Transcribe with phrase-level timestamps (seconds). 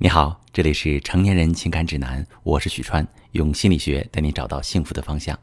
[0.00, 5.36] 你好，这里是成年人情感指南，我是许川，用心理学带你找到幸福的方向。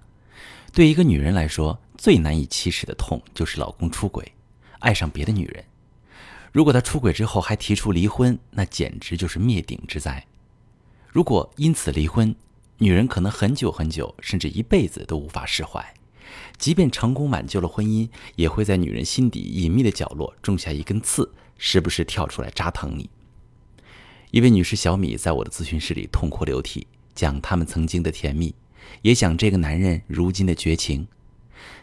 [0.71, 4.31] 对一个女人来说，最难以启齿的痛就是老公出轨，
[4.79, 5.61] 爱上别的女人。
[6.53, 10.25] 如果他出轨之后还提出离婚，那简直就是灭顶之灾。
[11.09, 12.33] 如果因此离婚，
[12.77, 15.85] 女人可能很久很久，甚至一辈子都无法释怀。
[16.57, 23.09] 即便成功挽救了婚姻，也会在女人心底隐秘的角落种下一根刺，时不时跳出来扎疼你。
[24.35, 28.53] 一位女士小米在我的咨询室里痛哭流涕，讲他们曾经的甜蜜，
[29.01, 31.07] 也讲这个男人如今的绝情。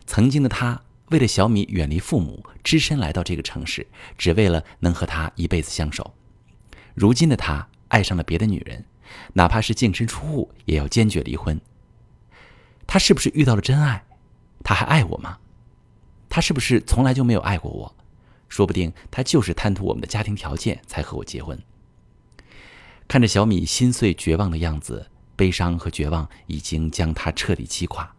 [0.05, 3.87] 曾经的他为了小米远离父母，只身来到这个城市，
[4.19, 6.13] 只为了能和他一辈子相守。
[6.93, 8.85] 如今的他爱上了别的女人，
[9.33, 11.59] 哪怕是净身出户，也要坚决离婚。
[12.87, 14.05] 他是不是遇到了真爱？
[14.63, 15.39] 他还爱我吗？
[16.29, 17.97] 他是不是从来就没有爱过我？
[18.51, 21.59] 说不定他就是贪图我们的家庭条件才和我结婚。
[23.13, 28.11] 看着小米心碎绝望的样子，悲伤和绝望已经将她彻底击垮，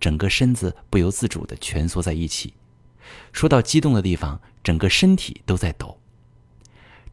[0.00, 2.52] 整个身子不由自主地蜷缩在一起。
[3.30, 5.96] 说到激动的地方，整个身体都在抖。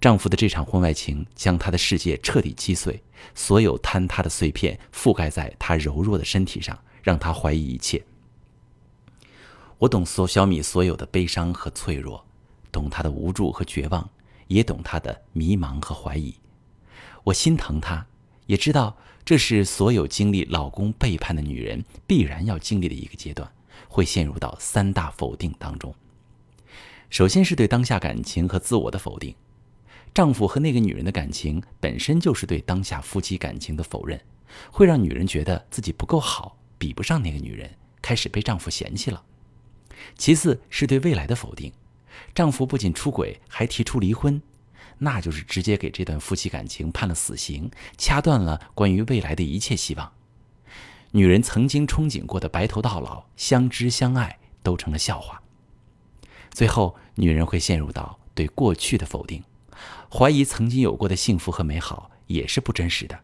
[0.01, 2.99] 丈夫的这场婚外情将她的世界彻底击碎，
[3.35, 8.03] 所有坍塌的碎片覆盖在她柔弱的身体上，让她怀疑一切。
[9.77, 12.25] 我懂所小米所有的悲伤和脆弱，
[12.71, 14.09] 懂她的无助和绝望，
[14.47, 16.33] 也懂她的迷茫和怀疑。
[17.25, 18.05] 我心疼她，
[18.47, 23.51] 也知道这是所有经历老公背叛的女人必然要经历的一个阶段，
[23.87, 25.93] 会陷入到三大否定当中。
[27.09, 29.35] 首先是对当下感情和自我的否定，
[30.13, 34.19] 丈夫和那个女人的感情本身就是对当下夫妻感情的否认，
[34.71, 37.69] 会让女人觉得自己不够好，比不上那个女人，
[38.01, 39.23] 开始被丈夫嫌弃了。
[40.17, 41.71] 其次是对未来的否定，
[42.33, 44.41] 丈夫不仅出轨，还提出离婚。
[44.97, 50.11] 那就是直接给这段夫妻感情判了死刑，掐断了关于未来的一切希望。
[51.11, 55.41] 女人曾经憧憬过的白头到老、相知相爱，都成了笑话。
[56.51, 59.43] 最后，女人会陷入到对过去的否定，
[60.11, 63.19] 怀疑曾经有过的幸福和美好也是不真实的。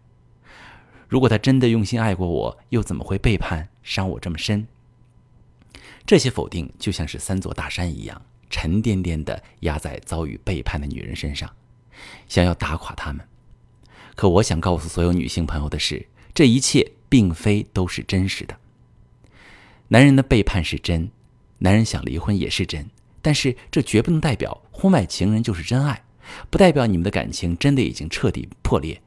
[1.07, 4.67] 如果他真的用心爱过我，又怎么会背叛、伤我这么深？
[6.07, 8.22] 这些否定就像是三座大山一样，
[8.55, 11.53] 沉甸甸的压在遭遇背叛的女人身上。
[12.29, 13.27] 想要打垮他们，
[14.16, 18.55] 可我想告诉所有女性朋友的是，这一切并非都是真实的。
[19.89, 21.11] 男人的背叛是真，
[21.57, 22.89] 男人想离婚也是真，
[23.21, 26.05] 但是这绝不能代表婚外情人就是真爱，
[26.49, 29.01] 不代表你们的感情真的已经彻底破裂，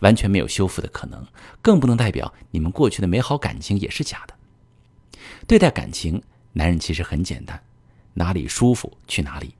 [0.00, 1.26] 完全没有修复的可能，
[1.60, 4.34] 更不能代表你们过去的美好感情也是假的。
[5.46, 6.22] 对待感情，
[6.54, 7.62] 男人其实很简单，
[8.14, 9.54] 哪里舒服去哪里。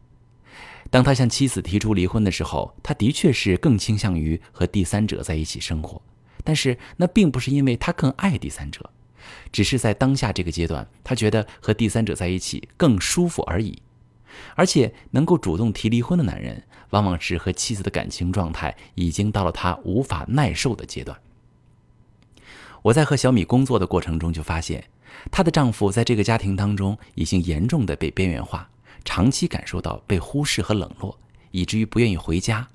[0.91, 6.01] 当他向妻子提出离婚的时候，他的确是更倾向于和第三者在一起生活，
[6.45, 8.89] 但是那并不是因为他更爱第三者，
[9.51, 13.81] 只是在当下这个阶段，他觉得和第三者在一起更舒服而已。
[14.57, 21.17] 而且能够主动提离婚的男人，往往是和妻子的感情状态已经到了他无法耐受的阶段。
[22.83, 24.85] 我在和小米工作的过程中就发现，
[25.31, 28.69] 她的丈夫在这个家庭当中已经严重的被边缘化。
[29.05, 31.19] 长期感受到被忽视和冷落，
[31.51, 32.67] 以至于不愿意回家。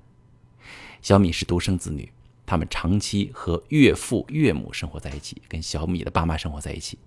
[1.01, 2.11] 小米是独生子女，
[2.45, 6.99] 他们长期和岳父岳母生活在一起，跟小米的爸妈生活在一起。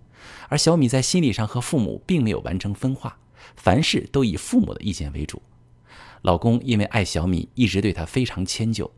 [0.49, 3.17] 而小米在心理上和父母并没有完成分化，
[3.55, 5.41] 凡事都以父母的意见为主。
[6.23, 8.91] 老公因为爱小米，一直对她非常迁就。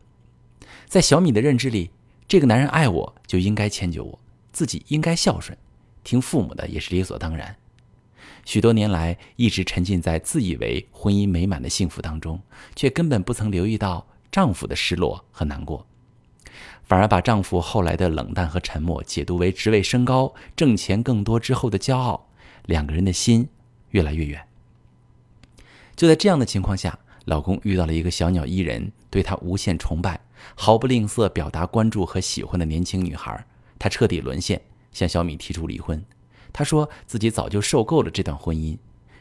[0.87, 1.91] 在小米的认知里，
[2.27, 4.19] 这个男人爱我就应该迁就我，
[4.51, 5.55] 自己应该孝顺，
[6.05, 7.57] 听父母的也是理所当然。
[8.45, 12.39] 许多年来，一直沉浸在自以为婚姻美满的幸福当中，
[12.75, 15.85] 却根本不曾留意到丈夫的失落和难过，
[16.83, 22.29] 反而把丈夫后来的冷淡和沉默解读为职位升高、挣钱更多之后的骄傲，
[22.65, 23.49] 两个人的心
[23.89, 24.47] 越来越远。
[25.95, 30.21] 就在这样的情况下，老公遇到了一个小鸟依人、对他无限崇拜、
[30.53, 33.43] 毫不吝啬表达关注和喜欢的年轻女孩，
[33.79, 34.61] 他彻底沦陷，
[34.95, 36.01] 向小米提出离婚。
[36.53, 38.77] 他说自己早就受够了这段婚姻，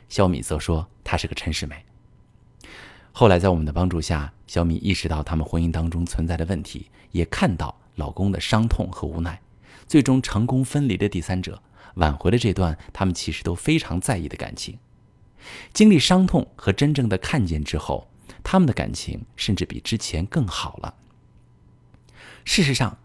[0.09, 1.85] 小米则说她是个陈世美。
[3.11, 9.41] 后来在我们的帮助下，小米意识到他们婚姻当中存在的问题，也看到老公的伤痛和无奈，
[9.89, 11.61] 最终成功分离了第三者，
[11.97, 14.79] 挽回了这段他们其实都非常在意的感情。
[15.73, 18.09] 经历伤痛和真正的看见之后，
[18.45, 20.95] 他们的感情甚至比之前更好了。
[22.45, 22.99] 事实上，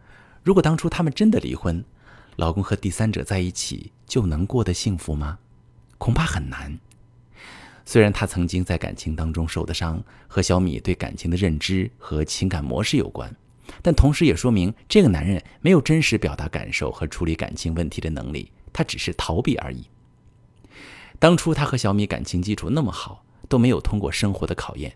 [0.43, 1.83] 如果当初他们真的离婚，
[2.39, 5.39] 老公和第三者在一起就能过得幸福吗？
[5.97, 6.79] 恐怕很难。
[7.85, 13.29] 虽然他曾经在感情当中受的伤和小米对感情的认知和情感模式有关，
[13.81, 19.83] 但同时也说明这个男人没有真实表达感受和处理感情问题的能力，他只是逃避而已。
[21.19, 24.95] 当初他和小米感情基础那么好，都没有通过生活的考验，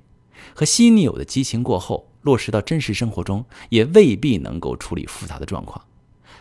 [0.56, 5.84] 和新女友的激情过后，落实到真实生活中也未必能够处理复杂的状况。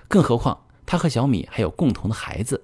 [0.07, 2.63] 更何况他和小米还有共同的孩子，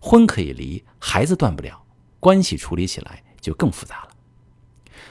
[0.00, 1.84] 婚可以离，孩子断不了。
[2.18, 4.08] 关系处理起来就更复杂了，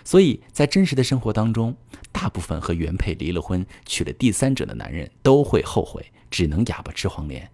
[0.04, 1.74] 所以在真实的生活当中，
[2.12, 7.50] 大部分和原配离了婚、娶了第三者的男人都会后悔，只能哑巴吃黄连。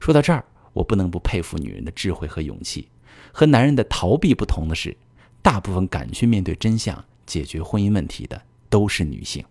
[0.00, 2.88] 说到这儿，我不能不佩服女人的智慧和勇气。
[3.30, 4.96] 和男人的逃避不同的是，
[5.42, 9.44] 大部分敢去面对真相、解决婚姻问题的都是女性。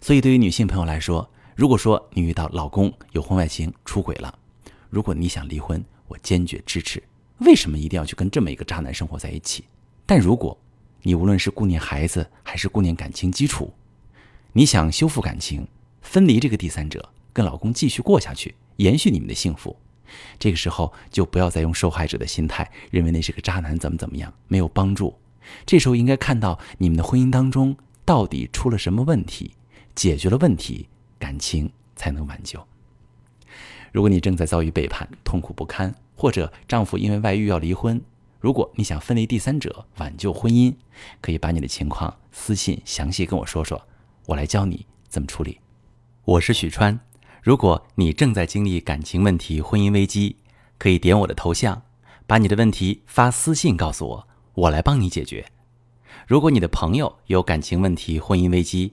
[0.00, 4.38] 所以，对于女性朋友来说，如果说你遇到老公有婚外情、出轨了，
[4.88, 7.02] 如果你想离婚，我坚决支持。
[7.38, 9.64] 为什么一定要去跟这么一个渣男生活在一起？
[10.06, 10.56] 但如果，
[11.02, 13.72] 你无论是顾念孩子还是顾念感情基础，
[14.52, 15.66] 你想修复感情，
[16.00, 19.76] 分离这个第三者，跟老公继续过下去，延续你们的幸福，
[20.38, 25.14] 这个时候就不要再用受害者的心态，认为那是个渣男怎么怎么样，没有帮助。
[25.66, 29.54] 这时候应该看到你们的婚姻当中到底出了什么问题，
[29.94, 30.88] 解决了问题，
[31.22, 32.60] 感情才能挽救。
[33.92, 35.94] 如果你正在遭遇背叛，痛苦不堪。
[36.16, 38.00] 或者丈夫因为外遇要离婚，
[38.40, 40.74] 如果你想分离第三者挽救婚姻，
[41.20, 43.80] 可以把你的情况私信详细跟我说说，
[44.26, 45.60] 我来教你怎么处理。
[46.24, 46.98] 我是许川，
[47.40, 50.36] 如果你正在经历感情问题、婚姻危机，
[50.78, 51.82] 可以点我的头像，
[52.26, 55.44] 把你的问题发私信告诉我，我来帮你解决。
[56.26, 58.92] 如果你的朋友有感情问题、婚姻危机，